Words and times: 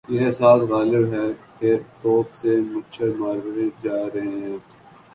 یہ 0.09 0.25
احساس 0.25 0.61
غالب 0.69 1.03
ہے 1.13 1.27
کہ 1.59 1.69
توپ 2.01 2.27
سے 2.35 2.51
مچھر 2.71 3.09
مارے 3.19 3.67
جا 3.83 3.99
رہے 4.13 4.35
ہیں۔ 4.39 4.57